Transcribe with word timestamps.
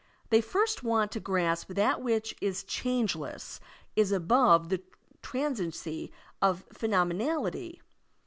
They 0.31 0.41
first 0.41 0.81
want 0.83 1.11
to 1.11 1.19
grasp 1.19 1.67
that 1.67 2.01
which 2.01 2.35
is 2.41 2.63
changeless, 2.63 3.59
is 3.95 4.11
above 4.11 4.69
the 4.69 4.81
transiency 5.21 6.11
of 6.41 6.67
phenomenality. 6.69 7.81